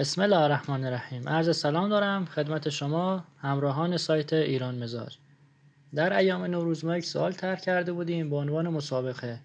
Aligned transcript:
بسم 0.00 0.22
الله 0.22 0.36
الرحمن 0.36 0.84
الرحیم. 0.84 1.28
عرض 1.28 1.56
سلام 1.56 1.88
دارم 1.88 2.24
خدمت 2.24 2.68
شما 2.68 3.24
همراهان 3.38 3.96
سایت 3.96 4.32
ایران 4.32 4.82
مزاج 4.82 5.16
در 5.94 6.16
ایام 6.16 6.44
نوروز 6.44 6.84
ما 6.84 6.96
یک 6.96 7.04
سوال 7.04 7.32
طرح 7.32 7.60
کرده 7.60 7.92
بودیم 7.92 8.30
به 8.30 8.36
عنوان 8.36 8.68
مسابقه 8.68 9.40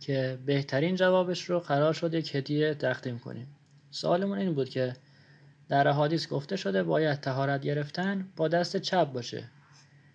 که 0.00 0.38
بهترین 0.46 0.96
جوابش 0.96 1.50
رو 1.50 1.60
قرار 1.60 1.92
شد 1.92 2.14
یک 2.14 2.34
هدیه 2.34 2.74
تقدیم 2.74 3.18
کنیم. 3.18 3.46
سوالمون 3.90 4.38
این 4.38 4.54
بود 4.54 4.68
که 4.68 4.96
در 5.68 5.88
احادیث 5.88 6.28
گفته 6.28 6.56
شده 6.56 6.82
باید 6.82 7.20
تهارت 7.20 7.62
گرفتن 7.62 8.28
با 8.36 8.48
دست 8.48 8.76
چپ 8.76 9.12
باشه. 9.12 9.44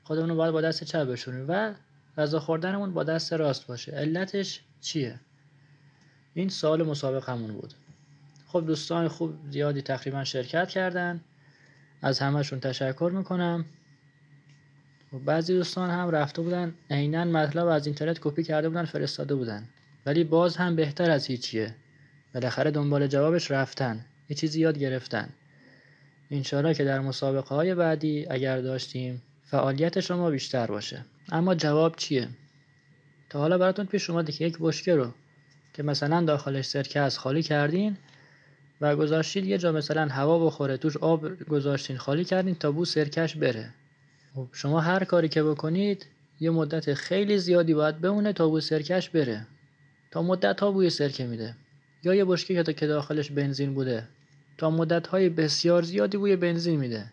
خودمون 0.04 0.38
باید 0.38 0.52
با 0.52 0.62
دست 0.62 0.84
چپ 0.84 1.04
بشوریم 1.04 1.46
و 1.48 1.74
غذا 2.18 2.40
خوردنمون 2.40 2.94
با 2.94 3.04
دست 3.04 3.34
راست 3.34 3.68
باشه. 3.68 3.92
علتش 3.92 4.62
چیه؟ 4.82 5.20
این 6.34 6.50
سوال 6.50 6.84
مسابقمون 6.84 7.54
بود. 7.54 7.74
خب 8.52 8.66
دوستان 8.66 9.08
خوب 9.08 9.34
زیادی 9.50 9.82
تقریبا 9.82 10.24
شرکت 10.24 10.70
کردن. 10.70 11.22
از 12.02 12.20
همهشون 12.20 12.60
تشکر 12.60 13.12
می‌کنم. 13.16 13.66
و 15.14 15.20
بعضی 15.20 15.54
دوستان 15.54 15.90
هم 15.90 16.10
رفته 16.10 16.42
بودن 16.42 16.74
عینا 16.90 17.26
مطلب 17.26 17.68
از 17.68 17.86
اینترنت 17.86 18.20
کپی 18.22 18.44
کرده 18.44 18.70
بودن 18.70 18.86
فرستاده 18.86 19.36
بودن. 19.36 19.70
ولی 20.06 20.24
باز 20.24 20.58
هم 20.58 20.76
بهتر 20.76 21.12
از 21.12 21.26
هیچیه. 21.26 21.76
بالاخره 22.34 22.72
دنبال 22.72 23.08
جوابش 23.08 23.52
رفتن. 23.52 24.06
یه 24.30 24.36
چیزی 24.36 24.60
یاد 24.60 24.78
گرفتن. 24.78 25.30
انشالله 26.32 26.74
که 26.74 26.84
در 26.84 27.00
مسابقه 27.00 27.56
های 27.56 27.76
بعدی 27.76 28.28
اگر 28.30 28.62
داشتیم 28.62 29.22
فعالیت 29.44 30.00
شما 30.00 30.30
بیشتر 30.30 30.68
باشه. 30.68 31.06
اما 31.32 31.56
جواب 31.56 31.96
چیه؟ 31.96 32.30
تا 33.30 33.40
حالا 33.40 33.58
براتون 33.58 33.86
پیش 33.86 34.10
اومده 34.10 34.32
که 34.32 34.46
یک 34.46 34.58
بشکه 34.60 34.96
رو 34.96 35.12
که 35.74 35.84
مثلا 35.84 36.22
داخلش 36.22 36.66
سرکه 36.66 37.00
از 37.00 37.20
خالی 37.20 37.44
کردین 37.44 37.98
و 38.82 38.96
گذاشتید 38.96 39.46
یه 39.46 39.58
جا 39.58 39.72
مثلا 39.72 40.08
هوا 40.08 40.46
بخوره 40.46 40.78
توش 40.78 40.98
آب 40.98 41.44
گذاشتین 41.44 41.98
خالی 41.98 42.26
کردین 42.26 42.56
تا 42.56 42.72
بو 42.72 42.86
سرکش 42.86 43.36
بره. 43.36 43.74
خب 44.36 44.48
شما 44.52 44.80
هر 44.82 45.04
کاری 45.04 45.30
که 45.30 45.44
بکنید 45.44 46.06
یه 46.40 46.50
مدت 46.50 46.94
خیلی 46.94 47.38
زیادی 47.38 47.74
باید 47.74 48.02
بمونه 48.02 48.34
تا 48.34 48.50
بو 48.50 48.60
سرکش 48.60 49.10
بره. 49.10 49.48
تا 50.12 50.22
مدت 50.22 50.60
ها 50.60 50.72
بوی 50.72 50.90
سرکه 50.90 51.26
میده. 51.26 51.56
یا 52.04 52.14
یه 52.14 52.26
بشکه 52.26 52.64
که 52.64 52.88
داخلش 52.88 53.32
بنزین 53.32 53.74
بوده. 53.74 54.08
تا 54.58 54.70
مدت 54.70 55.08
های 55.08 55.30
بسیار 55.30 55.82
زیادی 55.82 56.18
بوی 56.18 56.36
بنزین 56.36 56.80
میده. 56.80 57.06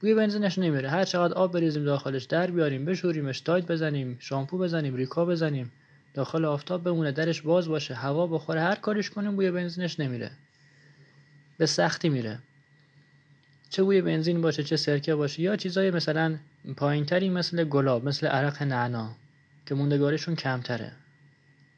بوی 0.00 0.14
بنزینش 0.14 0.58
نمیره. 0.58 0.88
هر 0.88 1.04
چقدر 1.04 1.34
آب 1.34 1.52
بریزیم 1.52 1.84
داخلش 1.84 2.24
در 2.24 2.50
بیاریم 2.50 2.84
بشوریمش 2.84 3.40
تایت 3.40 3.66
بزنیم 3.66 4.16
شامپو 4.20 4.58
بزنیم 4.58 4.94
ریکا 4.94 5.24
بزنیم 5.24 5.72
داخل 6.14 6.44
آفتاب 6.44 6.84
بمونه 6.84 7.12
درش 7.12 7.42
باز 7.42 7.68
باشه 7.68 7.94
هوا 7.94 8.26
بخوره 8.26 8.60
هر 8.60 8.74
کاریش 8.74 9.10
کنیم 9.10 9.36
بوی 9.36 9.50
بنزینش 9.50 10.00
نمیره. 10.00 10.30
به 11.58 11.66
سختی 11.66 12.08
میره. 12.08 12.38
چه 13.70 13.82
بوی 13.82 14.02
بنزین 14.02 14.40
باشه 14.40 14.62
چه 14.62 14.76
سرکه 14.76 15.14
باشه 15.14 15.42
یا 15.42 15.56
چیزای 15.56 15.90
مثلا 15.90 16.38
پایینتری 16.76 17.28
مثل 17.30 17.64
گلاب 17.64 18.08
مثل 18.08 18.26
عرق 18.26 18.62
نعنا 18.62 19.16
که 19.66 19.74
موندگاریشون 19.74 20.34
کمتره. 20.34 20.92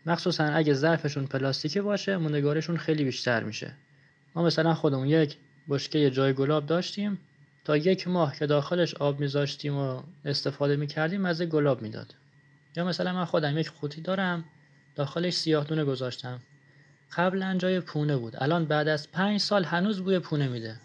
مخصوصا 0.06 0.44
اگه 0.44 0.74
ظرفشون 0.74 1.26
پلاستیکی 1.26 1.80
باشه 1.80 2.16
موندگاریشون 2.16 2.76
خیلی 2.76 3.04
بیشتر 3.04 3.42
میشه. 3.42 3.74
ما 4.34 4.42
مثلا 4.42 4.74
خودمون 4.74 5.08
یک 5.08 5.36
بشکه 5.68 6.10
جای 6.10 6.32
گلاب 6.32 6.66
داشتیم 6.66 7.18
تا 7.64 7.76
یک 7.76 8.08
ماه 8.08 8.36
که 8.36 8.46
داخلش 8.46 8.94
آب 8.94 9.20
میذاشتیم 9.20 9.76
و 9.76 10.02
استفاده 10.24 10.76
می‌کردیم 10.76 11.24
از 11.24 11.42
گلاب 11.42 11.82
می‌داد. 11.82 12.14
یا 12.76 12.84
مثلا 12.84 13.12
من 13.12 13.24
خودم 13.24 13.58
یک 13.58 13.68
خوتی 13.68 14.00
دارم 14.00 14.44
داخلش 14.94 15.34
سیاه 15.34 15.64
دونه 15.64 15.84
گذاشتم. 15.84 16.40
قبلا 17.16 17.56
جای 17.58 17.80
پونه 17.80 18.16
بود. 18.16 18.34
الان 18.38 18.64
بعد 18.64 18.88
از 18.88 19.10
پنج 19.12 19.40
سال 19.40 19.64
هنوز 19.64 20.00
بوی 20.00 20.18
پونه 20.18 20.48
میده. 20.48 20.76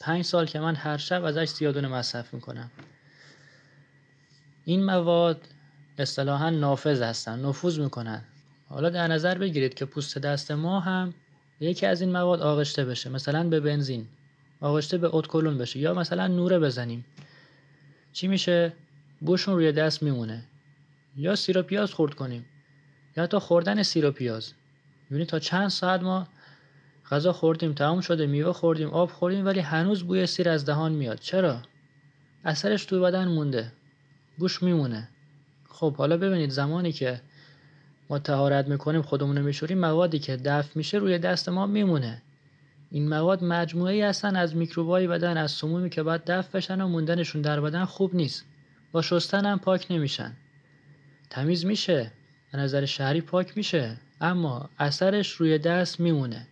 پنج 0.00 0.24
سال 0.24 0.46
که 0.46 0.60
من 0.60 0.74
هر 0.74 0.96
شب 0.96 1.24
ازش 1.24 1.44
سیادونه 1.44 1.88
مصرف 1.88 2.34
می‌کنم. 2.34 2.70
این 4.64 4.84
مواد 4.84 5.48
اصطلاحا 5.98 6.50
نافذ 6.50 7.02
هستن 7.02 7.44
نفوذ 7.44 7.78
می‌کنن. 7.78 8.22
حالا 8.68 8.90
در 8.90 9.06
نظر 9.06 9.38
بگیرید 9.38 9.74
که 9.74 9.84
پوست 9.84 10.18
دست 10.18 10.50
ما 10.50 10.80
هم 10.80 11.14
یکی 11.60 11.86
از 11.86 12.00
این 12.00 12.12
مواد 12.12 12.40
آغشته 12.40 12.84
بشه. 12.84 13.10
مثلا 13.10 13.48
به 13.48 13.60
بنزین. 13.60 14.06
آغشته 14.60 14.98
به 14.98 15.08
اتکلون 15.12 15.58
بشه. 15.58 15.78
یا 15.78 15.94
مثلا 15.94 16.26
نوره 16.26 16.58
بزنیم. 16.58 17.04
چی 18.12 18.28
میشه؟ 18.28 18.72
بوشون 19.20 19.54
روی 19.54 19.72
دست 19.72 20.02
میمونه. 20.02 20.44
یا 21.16 21.36
سیر 21.36 21.58
و 21.58 21.66
پیاز 21.66 21.92
خورد 21.92 22.14
کنیم. 22.14 22.46
یا 23.16 23.26
تا 23.26 23.40
خوردن 23.40 23.82
سیر 23.82 24.06
و 24.06 24.14
پیاز 25.12 25.18
یعنی 25.18 25.26
تا 25.26 25.38
چند 25.38 25.68
ساعت 25.68 26.02
ما 26.02 26.26
غذا 27.10 27.32
خوردیم 27.32 27.72
تمام 27.72 28.00
شده 28.00 28.26
میوه 28.26 28.52
خوردیم 28.52 28.88
آب 28.88 29.10
خوردیم 29.10 29.44
ولی 29.44 29.60
هنوز 29.60 30.02
بوی 30.02 30.26
سیر 30.26 30.48
از 30.48 30.64
دهان 30.64 30.92
میاد. 30.92 31.18
چرا؟ 31.18 31.62
اثرش 32.44 32.84
توی 32.84 33.00
بدن 33.00 33.28
مونده. 33.28 33.72
بوش 34.38 34.62
میمونه. 34.62 35.08
خب 35.68 35.96
حالا 35.96 36.16
ببینید 36.16 36.50
زمانی 36.50 36.92
که 36.92 37.20
ما 38.10 38.18
طهارت 38.18 38.68
می‌کنیم 38.68 39.02
خودمون 39.02 39.36
رو 39.38 39.44
میشوریم 39.44 39.78
موادی 39.78 40.18
که 40.18 40.36
دفع 40.36 40.70
میشه 40.74 40.98
روی 40.98 41.18
دست 41.18 41.48
ما 41.48 41.66
میمونه. 41.66 42.22
این 42.90 43.08
مواد 43.08 43.44
مجموعه 43.44 43.94
ای 43.94 44.02
هستن 44.02 44.36
از 44.36 44.56
میکروبای 44.56 45.06
بدن 45.06 45.36
از 45.36 45.50
سمومی 45.50 45.90
که 45.90 46.02
باید 46.02 46.24
دفع 46.26 46.58
بشن 46.58 46.80
و 46.80 46.88
موندنشون 46.88 47.42
در 47.42 47.60
بدن 47.60 47.84
خوب 47.84 48.14
نیست. 48.14 48.44
با 48.92 49.02
شستن 49.02 49.46
هم 49.46 49.58
پاک 49.58 49.86
نمیشن. 49.90 50.32
تمیز 51.30 51.64
میشه. 51.64 52.12
به 52.52 52.58
نظر 52.58 52.84
شهری 52.84 53.20
پاک 53.20 53.56
میشه. 53.56 53.96
اما 54.22 54.70
اثرش 54.78 55.32
روی 55.32 55.58
دست 55.58 56.00
میمونه. 56.00 56.46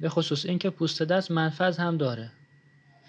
به 0.00 0.08
خصوص 0.08 0.46
اینکه 0.46 0.70
پوست 0.70 1.02
دست 1.02 1.30
منفذ 1.30 1.78
هم 1.78 1.96
داره. 1.96 2.30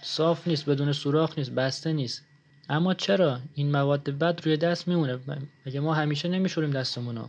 صاف 0.02 0.48
نیست 0.48 0.70
بدون 0.70 0.92
سوراخ 0.92 1.38
نیست 1.38 1.52
بسته 1.52 1.94
نیست. 1.94 2.26
اما 2.70 2.94
چرا 2.94 3.40
این 3.54 3.72
مواد 3.72 4.04
بد 4.04 4.42
روی 4.46 4.58
دست 4.58 4.88
میمونه؟ 4.88 5.20
مگه 5.66 5.80
ما 5.80 5.94
همیشه 5.94 6.30
نمیشوریم 6.30 6.72
دستمونو؟ 6.72 7.28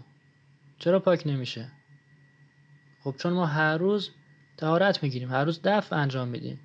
چرا 0.78 1.00
پاک 1.00 1.26
نمیشه؟ 1.26 1.72
خب 3.04 3.14
چون 3.19 3.32
ما 3.32 3.47
هر 3.47 3.76
روز 3.78 4.10
تهارت 4.56 5.03
می‌گیریم 5.03 5.30
هر 5.30 5.44
روز 5.44 5.60
دفع 5.64 5.97
انجام 5.97 6.28
میدیم. 6.28 6.60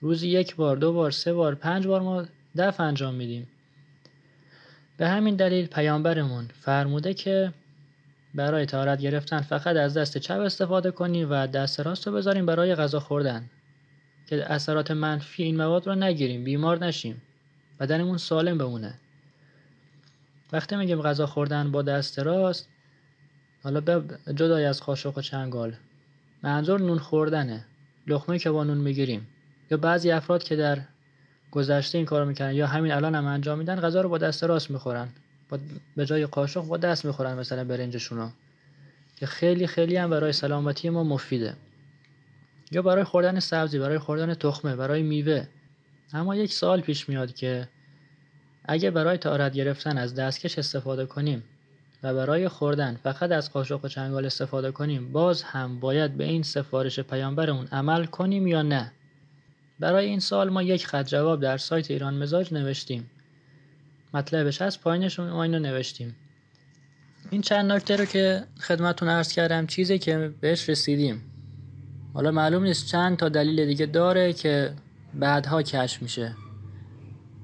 روزی 0.00 0.28
یک 0.28 0.56
بار 0.56 0.76
دو 0.76 0.92
بار 0.92 1.10
سه 1.10 1.32
بار 1.32 1.54
پنج 1.54 1.86
بار 1.86 2.00
ما 2.00 2.26
دفع 2.56 2.82
انجام 2.84 3.14
میدیم. 3.14 3.48
به 4.96 5.08
همین 5.08 5.36
دلیل 5.36 5.66
پیامبرمون 5.66 6.48
فرموده 6.60 7.14
که 7.14 7.52
برای 8.36 8.66
تهارت 8.66 9.00
گرفتن. 9.00 9.40
فقط 9.40 9.76
از 9.76 9.96
دست 9.96 10.18
چپ 10.18 10.40
استفاده 10.40 10.90
کنیم 10.90 11.30
و 11.30 11.46
دست 11.46 11.80
راست 11.80 12.06
رو 12.06 12.12
بذاریم 12.12 12.46
برای 12.46 12.74
غذا 12.74 13.00
خوردن. 13.00 13.50
که 14.26 14.52
اثرات 14.52 14.90
منفی 14.90 15.42
این 15.42 15.56
مواد 15.56 15.86
رو 15.86 15.94
نگیریم 15.94 16.44
بیمار 16.44 16.84
نشیم. 16.84 17.22
بدنمون 17.80 18.16
سالم 18.16 18.58
بمونه. 18.58 18.94
وقتی 20.52 20.76
میگیم 20.76 21.02
غذا 21.02 21.26
خوردن 21.26 21.72
با 21.72 21.82
دست 21.82 22.18
راست 22.18 22.68
حالا 23.62 23.80
جدای 24.34 24.64
از 24.64 24.82
قاشق 24.82 25.18
و 25.18 25.20
چنگال. 25.20 25.74
منظور 26.42 26.80
نون 26.80 26.98
خوردنه. 26.98 27.64
لخمه 28.06 28.38
که 28.38 28.50
با 28.50 28.64
نون 28.64 28.78
می‌گیریم. 28.78 29.28
یا 29.70 29.76
بعضی 29.76 30.10
افراد 30.10 30.42
که 30.42 30.56
در 30.56 30.78
گذشته 31.50 31.98
این 31.98 32.06
کارو 32.06 32.26
می‌کنن 32.26 32.54
یا 32.54 32.66
همین 32.66 32.92
الان 32.92 33.14
هم 33.14 33.26
انجام 33.26 33.58
میدن 33.58 33.80
غذا 33.80 34.00
رو 34.00 34.08
با 34.08 34.18
دست 34.18 34.44
راست 34.44 34.70
می‌خورن. 34.70 35.08
با 35.48 35.58
به 35.96 36.06
جای 36.06 36.26
قاشق 36.26 36.60
با 36.60 36.76
دست 36.76 37.04
می‌خورن 37.04 37.38
مثلا 37.38 37.64
برنجشون 37.64 38.32
که 39.16 39.26
خیلی 39.26 39.66
خیلی 39.66 39.96
هم 39.96 40.10
برای 40.10 40.32
سلامتی 40.32 40.90
ما 40.90 41.04
مفیده. 41.04 41.56
یا 42.70 42.82
برای 42.82 43.04
خوردن 43.04 43.40
سبزی 43.40 43.78
برای 43.78 43.98
خوردن 43.98 44.34
تخمه 44.34 44.76
برای 44.76 45.02
میوه. 45.02 45.46
اما 46.12 46.36
یک 46.36 46.52
سال 46.52 46.80
پیش 46.80 47.08
میاد 47.08 47.34
که 47.34 47.68
اگه 48.64 48.90
برای 48.90 49.18
تارت 49.18 49.52
گرفتن 49.52 49.98
از 49.98 50.14
دستکش 50.14 50.58
استفاده 50.58 51.06
کنیم 51.06 51.42
و 52.02 52.14
برای 52.14 52.48
خوردن 52.48 52.96
فقط 53.02 53.32
از 53.32 53.52
قاشق 53.52 53.84
و 53.84 53.88
چنگال 53.88 54.26
استفاده 54.26 54.70
کنیم 54.70 55.12
باز 55.12 55.42
هم 55.42 55.80
باید 55.80 56.16
به 56.16 56.24
این 56.24 56.42
سفارش 56.42 57.00
پیامبرمون 57.00 57.66
عمل 57.66 58.04
کنیم 58.04 58.46
یا 58.46 58.62
نه؟ 58.62 58.92
برای 59.80 60.06
این 60.06 60.20
سال 60.20 60.50
ما 60.50 60.62
یک 60.62 60.86
خط 60.86 61.06
جواب 61.06 61.40
در 61.40 61.56
سایت 61.58 61.90
ایران 61.90 62.14
مزاج 62.14 62.54
نوشتیم. 62.54 63.10
مطلبش 64.14 64.62
هست 64.62 64.80
پایینش 64.80 65.20
ما 65.20 65.42
اینو 65.42 65.58
نوشتیم. 65.58 66.16
این 67.30 67.40
چند 67.40 67.72
نکته 67.72 67.96
رو 67.96 68.04
که 68.04 68.44
خدمتون 68.60 69.08
عرض 69.08 69.32
کردم 69.32 69.66
چیزی 69.66 69.98
که 69.98 70.34
بهش 70.40 70.68
رسیدیم. 70.68 71.22
حالا 72.14 72.30
معلوم 72.30 72.62
نیست 72.62 72.86
چند 72.86 73.16
تا 73.16 73.28
دلیل 73.28 73.66
دیگه 73.66 73.86
داره 73.86 74.32
که 74.32 74.72
بعدها 75.14 75.62
کشف 75.62 76.02
میشه. 76.02 76.36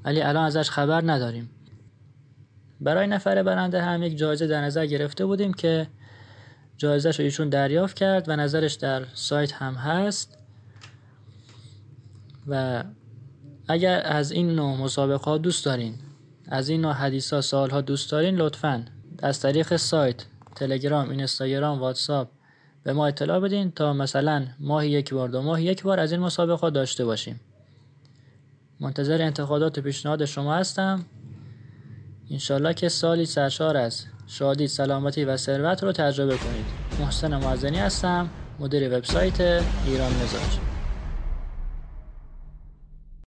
ولی 0.05 0.23
الان 0.23 0.45
ازش 0.45 0.71
خبر 0.71 1.03
نداریم. 1.05 1.51
برای 2.81 3.07
نفر 3.07 3.43
برنده 3.43 3.83
هم 3.83 4.03
یک 4.03 4.19
جایزه 4.19 4.47
در 4.47 4.61
نظر 4.61 4.87
گرفته 4.87 5.27
بودیم 5.27 5.53
که 5.53 5.87
جایزه 6.77 7.11
رو 7.11 7.25
ایشون 7.25 7.49
دریافت 7.49 7.97
کرد 7.97 8.29
و 8.29 8.37
نظرش 8.37 8.75
در 8.75 9.05
سایت 9.15 9.53
هم 9.53 9.75
هست. 9.75 10.39
و 12.47 12.85
اگر 13.69 14.03
از 14.05 14.33
این 14.33 14.55
نوع 14.55 14.77
مسابقه 14.77 15.39
دوست 15.39 15.65
دارین 15.65 15.95
از 16.53 16.69
این 16.69 16.81
نوع 16.81 16.93
حدیث 16.93 17.33
ها 17.33 17.41
سال 17.41 17.71
ها 17.71 17.81
دوست 17.81 18.11
دارین 18.11 18.37
لطفا. 18.37 18.85
از 19.23 19.41
طریق 19.41 19.77
سایت 19.77 20.25
تلگرام 20.55 21.11
اینستاگرام 21.11 21.79
واتساپ 21.81 22.29
به 22.83 22.93
ما 22.93 23.07
اطلاع 23.07 23.41
بدین 23.41 23.71
تا 23.71 23.93
مثلا 23.93 24.47
ماهی 24.61 24.91
یک 24.91 25.15
بار 25.15 25.29
دو 25.29 25.43
ماه 25.43 25.63
یک 25.63 25.83
بار 25.83 26.01
از 26.01 26.13
این 26.13 26.21
مسابقه 26.21 26.71
داشته 26.71 27.05
باشیم. 27.05 27.41
منتظر 28.81 29.23
انتقادات 29.23 29.79
و 29.79 29.81
پیشنهاد 29.83 30.25
شما 30.25 30.55
هستم. 30.55 31.05
انشالله 32.31 32.75
که 32.75 32.89
سالی 32.89 33.27
سرشار 33.27 33.77
از 33.77 34.05
شادی 34.27 34.69
سلامتی 34.69 35.25
و 35.25 35.37
ثروت 35.37 35.83
رو 35.83 35.93
تجربه 35.93 36.37
کنید. 36.37 36.67
محسن 37.01 37.37
معزنی 37.37 37.79
هستم 37.79 38.29
مدیر 38.59 38.99
وبسایت 38.99 39.41
ایران 39.87 40.13
مزاج. 40.13 40.72